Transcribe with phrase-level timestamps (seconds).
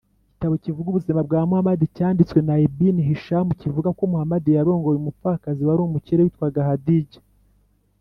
[0.29, 6.21] igitabo kivuga ubuzima bwa muhamadi cyanditswe na ibn-hishām kivuga ko muhamadi yarongoye umupfakazi wari umukire
[6.23, 7.23] witwaga khadījah